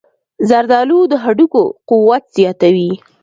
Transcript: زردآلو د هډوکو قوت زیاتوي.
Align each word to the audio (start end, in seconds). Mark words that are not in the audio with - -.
زردآلو 0.49 0.99
د 1.11 1.13
هډوکو 1.23 1.63
قوت 1.89 2.23
زیاتوي. 2.37 2.91